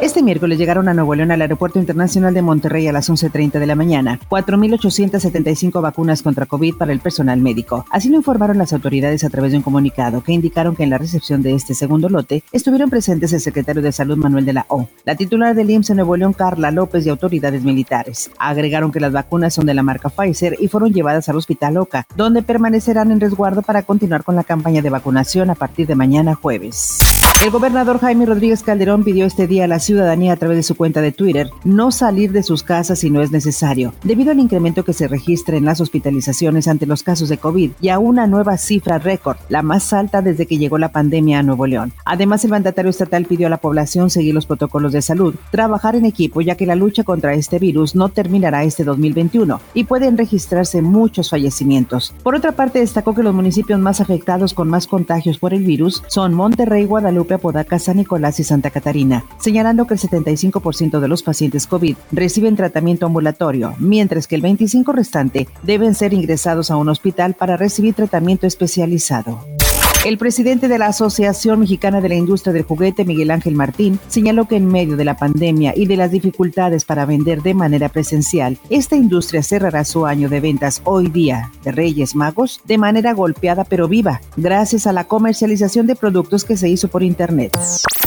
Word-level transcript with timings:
Este 0.00 0.22
miércoles 0.22 0.56
llegaron 0.56 0.88
a 0.88 0.94
Nuevo 0.94 1.14
León 1.14 1.30
al 1.30 1.42
Aeropuerto 1.42 1.78
Internacional 1.78 2.32
de 2.32 2.40
Monterrey 2.40 2.88
a 2.88 2.92
las 2.92 3.10
11.30 3.10 3.58
de 3.58 3.66
la 3.66 3.74
mañana 3.74 4.18
4.875 4.30 5.82
vacunas 5.82 6.22
contra 6.22 6.46
COVID 6.46 6.76
para 6.76 6.92
el 6.92 7.00
personal 7.00 7.38
médico. 7.42 7.84
Así 7.90 8.08
lo 8.08 8.16
informaron 8.16 8.56
las 8.56 8.72
autoridades 8.72 9.24
a 9.24 9.28
través 9.28 9.52
de 9.52 9.58
un 9.58 9.62
comunicado 9.62 10.22
que 10.22 10.32
indicaron 10.32 10.74
que 10.74 10.84
en 10.84 10.90
la 10.90 10.96
recepción 10.96 11.42
de 11.42 11.52
este 11.52 11.74
segundo 11.74 12.08
lote 12.08 12.42
estuvieron 12.50 12.88
presentes 12.88 13.34
el 13.34 13.40
secretario 13.40 13.82
de 13.82 13.92
Salud 13.92 14.16
Manuel 14.16 14.46
de 14.46 14.54
la 14.54 14.64
O, 14.68 14.88
la 15.04 15.16
titular 15.16 15.54
del 15.54 15.68
IMSS 15.68 15.90
en 15.90 15.96
Nuevo 15.96 16.16
León 16.16 16.32
Carla 16.32 16.70
López 16.70 17.04
y 17.04 17.10
autoridades 17.10 17.62
militares. 17.62 18.30
Agregaron 18.38 18.92
que 18.92 19.00
las 19.00 19.12
vacunas 19.12 19.52
son 19.52 19.66
de 19.66 19.74
la 19.74 19.82
marca 19.82 20.08
Pfizer 20.08 20.56
y 20.58 20.68
fueron 20.68 20.94
llevadas 20.94 21.28
al 21.28 21.36
Hospital 21.36 21.76
Oca, 21.76 22.06
donde 22.16 22.42
permanecerán 22.42 23.10
en 23.10 23.20
resguardo 23.20 23.60
para 23.60 23.82
continuar 23.82 24.24
con 24.24 24.34
la 24.34 24.44
campaña 24.44 24.80
de 24.80 24.88
vacunación 24.88 25.50
a 25.50 25.54
partir 25.56 25.86
de 25.86 25.94
mañana 25.94 26.34
jueves. 26.34 27.19
El 27.42 27.50
gobernador 27.50 27.98
Jaime 28.00 28.26
Rodríguez 28.26 28.62
Calderón 28.62 29.02
pidió 29.02 29.24
este 29.24 29.46
día 29.46 29.64
a 29.64 29.66
la 29.66 29.78
ciudadanía 29.78 30.34
a 30.34 30.36
través 30.36 30.58
de 30.58 30.62
su 30.62 30.74
cuenta 30.74 31.00
de 31.00 31.10
Twitter 31.10 31.48
no 31.64 31.90
salir 31.90 32.32
de 32.32 32.42
sus 32.42 32.62
casas 32.62 32.98
si 32.98 33.08
no 33.08 33.22
es 33.22 33.30
necesario, 33.30 33.94
debido 34.04 34.30
al 34.30 34.40
incremento 34.40 34.84
que 34.84 34.92
se 34.92 35.08
registra 35.08 35.56
en 35.56 35.64
las 35.64 35.80
hospitalizaciones 35.80 36.68
ante 36.68 36.84
los 36.84 37.02
casos 37.02 37.30
de 37.30 37.38
COVID 37.38 37.70
y 37.80 37.88
a 37.88 37.98
una 37.98 38.26
nueva 38.26 38.58
cifra 38.58 38.98
récord, 38.98 39.38
la 39.48 39.62
más 39.62 39.94
alta 39.94 40.20
desde 40.20 40.44
que 40.44 40.58
llegó 40.58 40.76
la 40.76 40.92
pandemia 40.92 41.38
a 41.38 41.42
Nuevo 41.42 41.66
León. 41.66 41.94
Además, 42.04 42.44
el 42.44 42.50
mandatario 42.50 42.90
estatal 42.90 43.24
pidió 43.24 43.46
a 43.46 43.50
la 43.50 43.56
población 43.56 44.10
seguir 44.10 44.34
los 44.34 44.44
protocolos 44.44 44.92
de 44.92 45.00
salud, 45.00 45.34
trabajar 45.50 45.96
en 45.96 46.04
equipo 46.04 46.42
ya 46.42 46.56
que 46.56 46.66
la 46.66 46.74
lucha 46.74 47.04
contra 47.04 47.32
este 47.32 47.58
virus 47.58 47.94
no 47.94 48.10
terminará 48.10 48.64
este 48.64 48.84
2021 48.84 49.62
y 49.72 49.84
pueden 49.84 50.18
registrarse 50.18 50.82
muchos 50.82 51.30
fallecimientos. 51.30 52.12
Por 52.22 52.34
otra 52.34 52.52
parte, 52.52 52.80
destacó 52.80 53.14
que 53.14 53.22
los 53.22 53.34
municipios 53.34 53.80
más 53.80 54.02
afectados 54.02 54.52
con 54.52 54.68
más 54.68 54.86
contagios 54.86 55.38
por 55.38 55.54
el 55.54 55.64
virus 55.64 56.02
son 56.06 56.34
Monterrey, 56.34 56.84
Guadalupe, 56.84 57.29
Apodaca, 57.34 57.78
San 57.78 57.96
Nicolás 57.96 58.40
y 58.40 58.44
Santa 58.44 58.70
Catarina, 58.70 59.24
señalando 59.38 59.86
que 59.86 59.94
el 59.94 60.00
75% 60.00 61.00
de 61.00 61.08
los 61.08 61.22
pacientes 61.22 61.66
COVID 61.66 61.96
reciben 62.12 62.56
tratamiento 62.56 63.06
ambulatorio, 63.06 63.74
mientras 63.78 64.26
que 64.26 64.36
el 64.36 64.42
25% 64.42 64.92
restante 64.92 65.48
deben 65.62 65.94
ser 65.94 66.12
ingresados 66.12 66.70
a 66.70 66.76
un 66.76 66.88
hospital 66.88 67.34
para 67.34 67.56
recibir 67.56 67.94
tratamiento 67.94 68.46
especializado. 68.46 69.59
El 70.02 70.16
presidente 70.16 70.66
de 70.68 70.78
la 70.78 70.86
Asociación 70.86 71.60
Mexicana 71.60 72.00
de 72.00 72.08
la 72.08 72.14
Industria 72.14 72.54
del 72.54 72.62
Juguete, 72.62 73.04
Miguel 73.04 73.30
Ángel 73.30 73.54
Martín, 73.54 74.00
señaló 74.08 74.48
que 74.48 74.56
en 74.56 74.66
medio 74.66 74.96
de 74.96 75.04
la 75.04 75.18
pandemia 75.18 75.74
y 75.76 75.84
de 75.84 75.98
las 75.98 76.10
dificultades 76.10 76.86
para 76.86 77.04
vender 77.04 77.42
de 77.42 77.52
manera 77.52 77.90
presencial, 77.90 78.56
esta 78.70 78.96
industria 78.96 79.42
cerrará 79.42 79.84
su 79.84 80.06
año 80.06 80.30
de 80.30 80.40
ventas 80.40 80.80
hoy 80.84 81.08
día 81.08 81.52
de 81.64 81.72
Reyes 81.72 82.14
Magos 82.14 82.62
de 82.64 82.78
manera 82.78 83.12
golpeada 83.12 83.64
pero 83.64 83.88
viva, 83.88 84.22
gracias 84.38 84.86
a 84.86 84.94
la 84.94 85.04
comercialización 85.04 85.86
de 85.86 85.96
productos 85.96 86.44
que 86.44 86.56
se 86.56 86.70
hizo 86.70 86.88
por 86.88 87.02
Internet. 87.02 87.58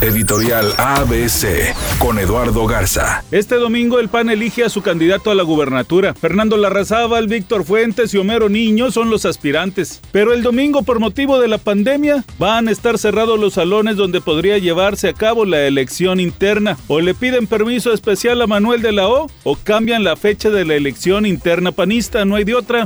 Editorial 0.01 0.73
ABC 0.77 1.75
con 1.99 2.17
Eduardo 2.17 2.65
Garza. 2.65 3.23
Este 3.31 3.55
domingo 3.55 3.99
el 3.99 4.09
PAN 4.09 4.29
elige 4.29 4.65
a 4.65 4.69
su 4.69 4.81
candidato 4.81 5.29
a 5.29 5.35
la 5.35 5.43
gubernatura. 5.43 6.15
Fernando 6.15 6.57
Larrazábal, 6.57 7.27
Víctor 7.27 7.63
Fuentes 7.63 8.13
y 8.13 8.17
Homero 8.17 8.49
Niño 8.49 8.91
son 8.91 9.09
los 9.11 9.25
aspirantes. 9.25 10.01
Pero 10.11 10.33
el 10.33 10.41
domingo, 10.41 10.81
por 10.81 10.99
motivo 10.99 11.39
de 11.39 11.47
la 11.47 11.57
pandemia, 11.59 11.82
van 12.39 12.67
a 12.67 12.71
estar 12.71 12.97
cerrados 12.97 13.39
los 13.39 13.53
salones 13.53 13.97
donde 13.97 14.21
podría 14.21 14.57
llevarse 14.57 15.09
a 15.09 15.13
cabo 15.13 15.45
la 15.45 15.61
elección 15.67 16.19
interna. 16.19 16.77
O 16.87 17.01
le 17.01 17.13
piden 17.13 17.47
permiso 17.47 17.91
especial 17.91 18.41
a 18.41 18.47
Manuel 18.47 18.81
de 18.81 18.91
la 18.91 19.07
O 19.07 19.27
o 19.43 19.57
cambian 19.61 20.03
la 20.03 20.15
fecha 20.15 20.49
de 20.49 20.65
la 20.65 20.75
elección 20.75 21.25
interna 21.25 21.71
panista. 21.71 22.25
No 22.25 22.35
hay 22.35 22.43
de 22.45 22.55
otra. 22.55 22.85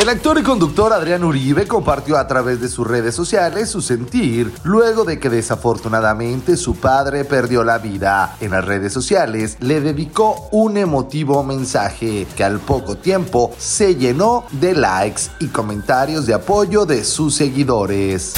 El 0.00 0.08
actor 0.08 0.38
y 0.38 0.42
conductor 0.42 0.92
Adrián 0.92 1.24
Uribe 1.24 1.66
compartió 1.66 2.16
a 2.16 2.26
través 2.26 2.60
de 2.60 2.68
sus 2.68 2.86
redes 2.86 3.14
sociales 3.14 3.70
su 3.70 3.80
sentir 3.80 4.52
luego 4.62 5.04
de 5.04 5.18
que 5.18 5.30
desafortunadamente 5.30 6.56
su 6.56 6.76
padre 6.76 7.24
perdió 7.24 7.64
la 7.64 7.78
vida. 7.78 8.36
En 8.40 8.52
las 8.52 8.64
redes 8.64 8.92
sociales 8.92 9.56
le 9.60 9.80
dedicó 9.80 10.48
un 10.52 10.76
emotivo 10.76 11.42
mensaje 11.42 12.26
que 12.36 12.44
al 12.44 12.60
poco 12.60 12.96
tiempo 12.96 13.50
se 13.58 13.96
llenó 13.96 14.44
de 14.52 14.74
likes 14.74 15.22
y 15.40 15.48
comentarios 15.48 16.26
de 16.26 16.34
apoyo 16.34 16.86
de 16.86 17.04
sus 17.04 17.34
seguidores. 17.34 18.37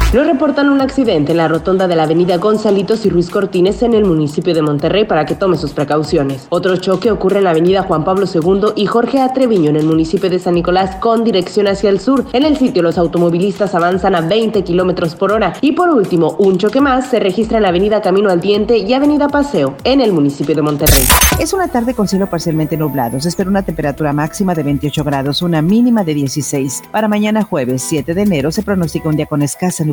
Nos 0.13 0.27
reportan 0.27 0.67
un 0.67 0.81
accidente 0.81 1.31
en 1.31 1.37
la 1.37 1.47
rotonda 1.47 1.87
de 1.87 1.95
la 1.95 2.03
avenida 2.03 2.35
Gonzalitos 2.35 3.05
y 3.05 3.09
Ruiz 3.09 3.29
Cortines 3.29 3.81
en 3.81 3.93
el 3.93 4.03
municipio 4.03 4.53
de 4.53 4.61
Monterrey 4.61 5.05
para 5.05 5.25
que 5.25 5.35
tome 5.35 5.55
sus 5.55 5.71
precauciones. 5.71 6.47
Otro 6.49 6.75
choque 6.75 7.11
ocurre 7.11 7.37
en 7.37 7.45
la 7.45 7.51
avenida 7.51 7.83
Juan 7.83 8.03
Pablo 8.03 8.25
II 8.25 8.73
y 8.75 8.87
Jorge 8.87 9.21
Atreviño 9.21 9.69
en 9.69 9.77
el 9.77 9.85
municipio 9.85 10.29
de 10.29 10.39
San 10.39 10.55
Nicolás 10.55 10.97
con 10.97 11.23
dirección 11.23 11.69
hacia 11.69 11.89
el 11.89 12.01
sur. 12.01 12.25
En 12.33 12.43
el 12.43 12.57
sitio 12.57 12.83
los 12.83 12.97
automovilistas 12.97 13.73
avanzan 13.73 14.13
a 14.15 14.19
20 14.19 14.65
kilómetros 14.65 15.15
por 15.15 15.31
hora. 15.31 15.53
Y 15.61 15.71
por 15.71 15.87
último, 15.87 16.35
un 16.39 16.57
choque 16.57 16.81
más 16.81 17.07
se 17.07 17.21
registra 17.21 17.59
en 17.59 17.63
la 17.63 17.69
avenida 17.69 18.01
Camino 18.01 18.29
al 18.29 18.41
Diente 18.41 18.79
y 18.79 18.93
avenida 18.93 19.29
Paseo 19.29 19.75
en 19.85 20.01
el 20.01 20.11
municipio 20.11 20.53
de 20.53 20.61
Monterrey. 20.61 21.05
Es 21.39 21.53
una 21.53 21.69
tarde 21.69 21.93
con 21.93 22.09
cielo 22.09 22.29
parcialmente 22.29 22.75
nublado. 22.75 23.17
Se 23.21 23.29
espera 23.29 23.49
una 23.49 23.63
temperatura 23.63 24.11
máxima 24.11 24.55
de 24.55 24.63
28 24.63 25.05
grados, 25.05 25.41
una 25.41 25.61
mínima 25.61 26.03
de 26.03 26.15
16. 26.15 26.81
Para 26.91 27.07
mañana 27.07 27.43
jueves 27.43 27.81
7 27.83 28.13
de 28.13 28.21
enero 28.23 28.51
se 28.51 28.61
pronostica 28.61 29.07
un 29.07 29.15
día 29.15 29.25
con 29.25 29.41
escasa 29.41 29.85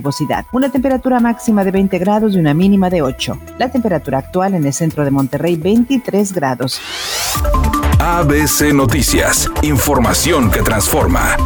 una 0.52 0.70
temperatura 0.70 1.20
máxima 1.20 1.64
de 1.64 1.70
20 1.70 1.98
grados 1.98 2.34
y 2.34 2.38
una 2.38 2.54
mínima 2.54 2.90
de 2.90 3.02
8. 3.02 3.38
La 3.58 3.70
temperatura 3.70 4.18
actual 4.18 4.54
en 4.54 4.64
el 4.64 4.72
centro 4.72 5.04
de 5.04 5.10
Monterrey 5.10 5.56
23 5.56 6.32
grados. 6.32 6.80
ABC 8.00 8.72
Noticias, 8.72 9.50
información 9.62 10.50
que 10.50 10.62
transforma. 10.62 11.36